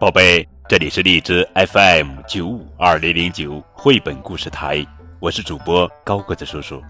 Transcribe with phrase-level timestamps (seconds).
[0.00, 4.82] 宝贝，这里是荔枝 FM 九五二零零九绘本故事台，
[5.18, 6.82] 我是主播高个子叔叔，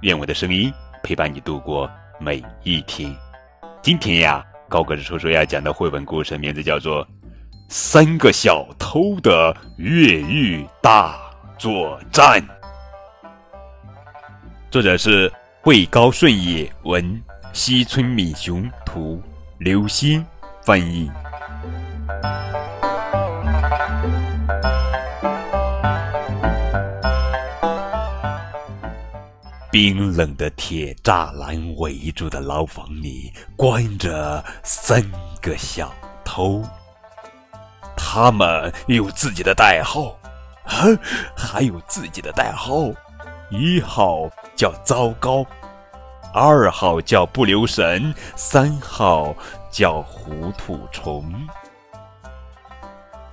[0.00, 0.72] 愿我的声音
[1.02, 1.86] 陪伴你度过
[2.18, 3.14] 每一天。
[3.82, 7.04] 今天呀，高个子叔叔要讲的绘本故事名字叫做
[7.68, 11.18] 《三个小偷的越狱大
[11.58, 12.40] 作战》，
[14.70, 19.22] 作者是惠高顺也文，西村敏雄图，
[19.58, 20.24] 刘星
[20.62, 21.10] 翻译。
[29.74, 35.02] 冰冷的铁栅栏围住的牢房里，关着三
[35.42, 35.92] 个小
[36.24, 36.62] 偷。
[37.96, 40.16] 他们有自己的代号，
[40.64, 40.96] 哼，
[41.36, 42.88] 还有自己的代号。
[43.50, 45.44] 一号叫糟糕，
[46.32, 49.34] 二号叫不留神，三号
[49.72, 51.34] 叫糊涂虫。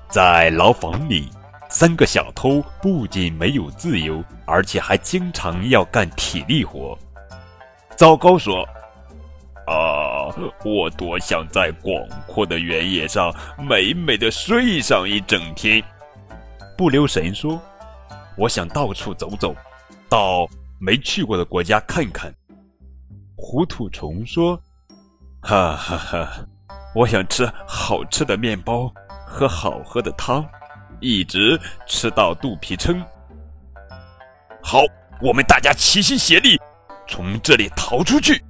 [0.10, 1.30] 在牢房里。
[1.72, 7.00] 三个小偷不仅没有自由，而且还经常要干体力活。
[7.96, 8.68] 糟糕说
[9.66, 10.28] ：“啊，
[10.66, 11.96] 我多想在广
[12.28, 15.82] 阔的原野上美美的睡上一整天。”
[16.78, 17.58] 不留神说
[18.38, 19.56] ：“我想到处走走，
[20.10, 20.46] 到
[20.78, 22.34] 没去过的国家看看。”
[23.38, 24.60] 糊涂虫说
[25.42, 26.30] ：“哈哈哈，
[26.94, 28.92] 我想吃好吃的面包，
[29.26, 30.46] 喝好喝的汤。”
[31.02, 33.04] 一直吃到肚皮撑。
[34.64, 34.84] 好，
[35.20, 36.58] 我们大家齐心协力，
[37.08, 38.42] 从这里逃出去。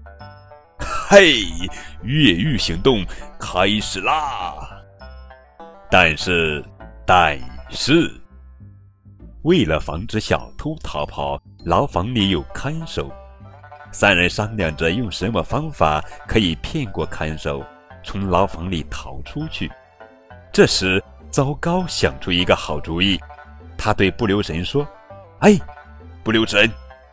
[1.10, 1.44] 嘿，
[2.04, 3.06] 越狱行动
[3.40, 4.54] 开始啦！
[5.90, 6.64] 但是，
[7.06, 8.12] 但是，
[9.44, 13.10] 为了防止小偷逃跑，牢房里有看守。
[13.94, 17.64] 三人商量着用什么方法可以骗过看守，
[18.04, 19.72] 从牢房里逃出去。
[20.52, 21.02] 这时。
[21.32, 23.18] 糟糕，想出一个好主意。
[23.78, 24.86] 他对不留神说
[25.40, 25.58] ：“哎，
[26.24, 26.70] 不留神，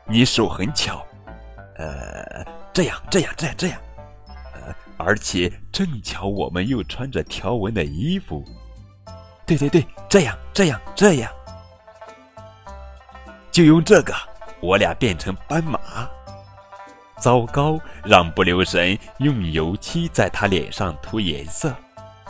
[0.07, 1.07] 你手很巧。
[1.77, 3.81] 呃，这样，这样，这样，这样。
[4.27, 8.45] 呃，而且正巧我们又穿着条纹的衣服。
[9.47, 11.33] 对对对，这样，这样，这样。
[13.53, 14.13] 就用这个，
[14.61, 15.79] 我俩变成斑马。
[17.19, 21.73] 糟糕，让不留神用油漆在他脸上涂颜色。”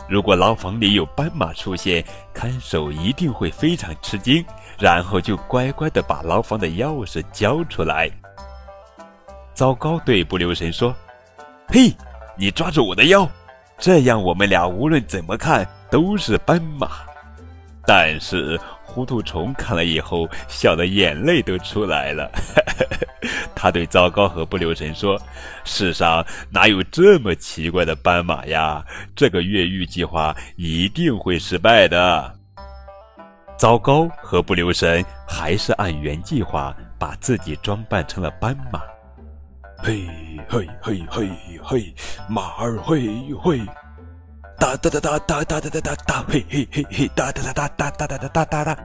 [0.09, 2.03] 如果牢房里有斑马出现，
[2.33, 4.43] 看守一定会非常吃惊，
[4.79, 8.09] 然后就乖乖的把牢房的钥匙交出来。
[9.53, 10.95] 糟糕，对不留神说
[11.69, 11.93] ：“嘿，
[12.35, 13.29] 你抓住我的腰，
[13.77, 16.89] 这样我们俩无论怎么看都是斑马。”
[17.85, 18.59] 但是。
[18.89, 22.29] 糊涂虫看了以后，笑得眼泪都出来了。
[23.55, 25.21] 他对糟糕和不留神说
[25.65, 28.83] ：“世上哪有这么奇怪的斑马呀？
[29.15, 32.35] 这个越狱计划一定会失败的。”
[33.57, 38.81] 糟糕和不留神还是按原计划把自己装扮成了斑马。
[39.77, 40.07] 嘿
[40.47, 41.29] 嘿嘿嘿
[41.61, 41.93] 嘿，
[42.29, 43.09] 马儿嘿
[43.41, 43.59] 嘿。
[44.59, 48.77] 哒哒哒哒哒哒哒哒哒，嘿嘿嘿嘿，哒哒哒哒哒哒哒哒哒哒。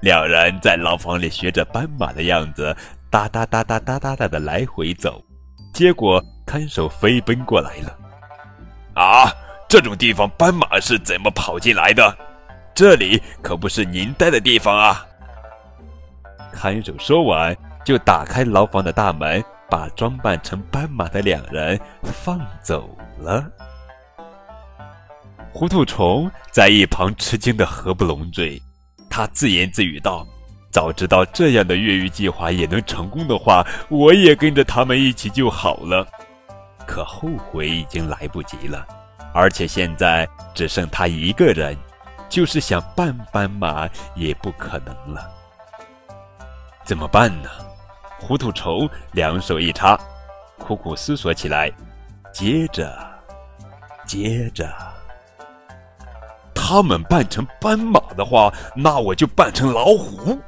[0.00, 2.74] 两人在牢房里学着斑马的样子，
[3.10, 5.22] 哒哒哒哒哒哒哒的来回走。
[5.74, 7.94] 结果看守飞奔过来了。
[8.94, 9.30] 啊，
[9.68, 12.16] 这种地方斑马是怎么跑进来的？
[12.74, 15.06] 这里可不是您待的地方啊！
[16.50, 17.54] 看守说完，
[17.84, 23.44] 就打开牢房的大门，把装扮成斑马的两人放走了。
[25.52, 28.60] 糊涂虫在一旁吃惊的合不拢嘴，
[29.10, 30.26] 他自言自语道
[30.70, 36.06] ：“早知道这样的越狱计划也能成功的话，我也跟着他们一起就好了。
[36.86, 38.86] 可后悔已经来不及了，
[39.34, 41.76] 而且现在只剩他一个人，
[42.28, 45.28] 就是想扮斑马也不可能了。
[46.84, 47.50] 怎么办呢？”
[48.20, 49.98] 糊涂虫两手一插，
[50.58, 51.72] 苦苦思索起来，
[52.32, 52.96] 接着，
[54.06, 54.89] 接着。
[56.70, 60.38] 他们扮成斑马的话，那我就扮成老虎。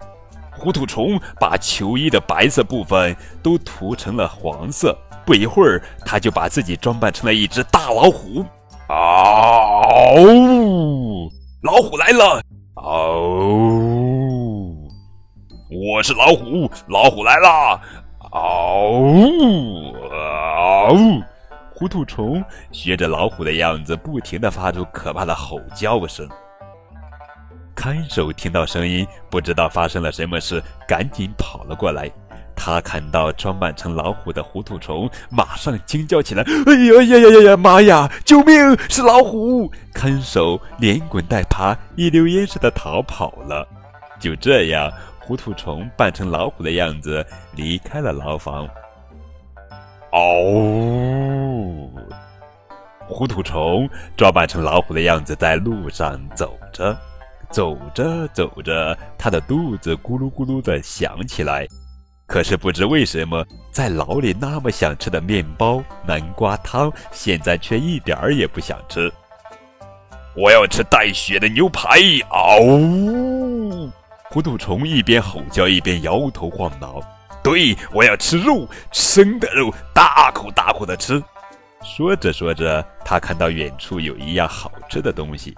[0.57, 4.97] 糊涂虫把球衣的白色部分都涂成了黄色，
[5.27, 8.45] 不一会儿，他就把自己装扮成了一只大老虎。
[8.87, 10.15] 嗷！
[11.63, 12.41] 老虎来了！
[12.75, 13.11] 嗷！
[15.73, 17.81] 我是老虎，老虎来了！
[18.31, 19.03] 嗷！
[20.09, 21.23] 嗷！
[21.83, 22.41] 糊涂虫
[22.71, 26.29] 学着老虎的样子，不停地发出可怕的吼叫声。
[27.75, 32.09] 看守听到声音，不知道发生了什么事，赶紧跑了过来。
[32.55, 37.57] 他看到装扮成老虎的糊涂虫，马上惊叫起来：“哎呀呀呀呀呀！
[37.57, 38.09] 妈呀！
[38.25, 38.55] 救命！
[38.89, 43.67] 是老虎！”看守连滚带爬，一溜烟似的逃跑了。
[44.21, 44.89] 就这样，
[45.19, 47.27] 糊涂虫扮成老虎的样子
[47.57, 48.69] 离开了牢房。
[50.13, 51.22] 哦，
[53.13, 56.97] 糊涂虫装扮成老虎的样子在路上走着，
[57.51, 61.67] 走着走着，他的肚子咕噜咕噜的响起来。
[62.27, 69.13] 可是不知为什么，在牢里那么想吃的面包、南瓜汤，现在却一点儿也不想吃。
[70.35, 71.99] 我要吃带血的牛排！
[72.31, 73.93] 嗷！
[74.31, 77.01] 糊涂虫一边吼叫一边摇头晃脑。
[77.43, 81.23] 对，我要吃肉，生的肉，大口大口的吃。
[81.85, 85.55] 说着说着，他看到远处有一样好吃的东西，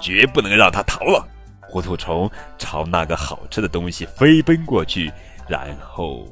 [0.00, 1.26] 绝不能让他逃了。
[1.62, 5.12] 糊涂虫朝那个好吃的东西飞奔过去。
[5.48, 6.26] 然后，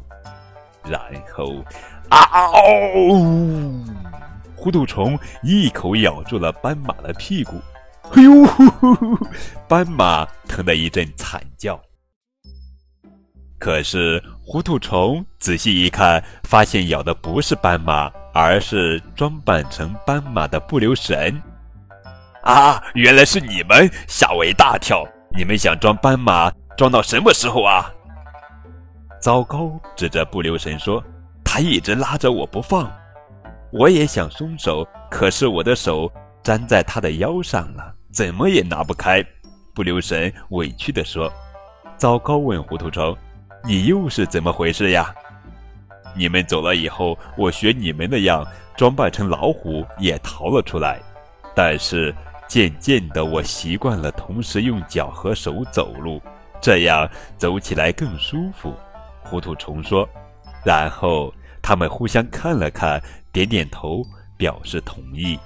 [0.84, 1.00] 然
[1.34, 1.64] 后，
[2.10, 2.20] 啊
[2.52, 3.84] 哦！
[4.54, 7.58] 糊涂虫一口咬住了斑马的屁股，
[8.12, 8.30] 哎呦！
[9.66, 11.80] 斑马疼得一阵惨叫。
[13.58, 21.42] 可是糊涂虫仔细一看，发现咬的不是斑马，而是装扮成斑马的不留神。
[22.42, 22.82] 啊！
[22.94, 25.04] 原来是你们，吓我一大跳！
[25.34, 27.90] 你们想装斑马，装到什么时候啊？
[29.22, 29.80] 糟糕！
[29.96, 31.02] 指着不留神说
[31.42, 32.92] ：“他一直拉着我不放，
[33.72, 36.12] 我也想松手，可是我的手
[36.42, 39.24] 粘在他的腰上了，怎么也拿不开。”
[39.74, 41.32] 不留神委屈地说
[41.96, 43.16] ：“糟糕！”问糊涂虫
[43.64, 45.12] ：“你又是怎么回事呀？”
[46.16, 48.44] 你们走了以后，我学你们那样
[48.76, 51.00] 装扮成老虎也逃了出来，
[51.54, 52.14] 但是
[52.48, 56.22] 渐渐的，我习惯了同时用脚和手走路，
[56.60, 58.74] 这样走起来更舒服。
[59.22, 60.08] 糊涂虫说，
[60.64, 63.02] 然后他们互相看了看，
[63.32, 64.02] 点点头，
[64.36, 65.38] 表示同意。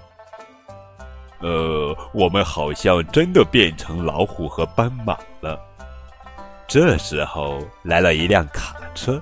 [1.40, 5.58] 呃，我们好像真的变成老虎和斑马了。
[6.68, 9.20] 这时候来了一辆卡车，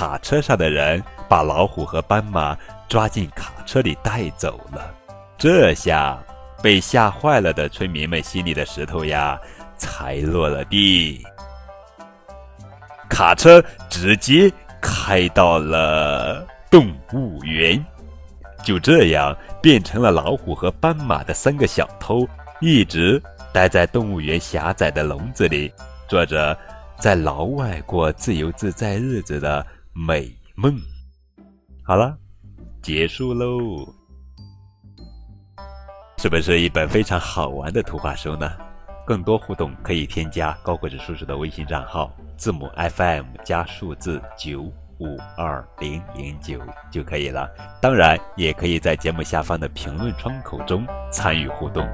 [0.00, 2.56] 卡车上的人把老虎和斑马
[2.88, 4.94] 抓进卡车里带走了。
[5.36, 6.18] 这下
[6.62, 9.38] 被吓坏了的村民们心里的石头呀，
[9.76, 11.22] 才落了地。
[13.10, 14.50] 卡车直接
[14.80, 17.84] 开到了动物园，
[18.64, 22.26] 就这样变成了老虎和斑马的三个小偷，
[22.62, 25.70] 一直待在动物园狭窄的笼子里，
[26.08, 26.56] 做着
[26.98, 30.76] 在牢外过自由自在日子的美梦。
[31.82, 32.16] 好了，
[32.82, 33.86] 结束喽，
[36.18, 38.50] 是不是一本非常好玩的图画书呢？
[39.06, 42.12] 更多互动可以添加高个子叔叔的微信账号。
[42.36, 46.58] 字母 FM 加数字九五二零零九
[46.90, 47.50] 就可以了。
[47.82, 51.86] 当然，也可以在节目下方的评论窗口中参与互动。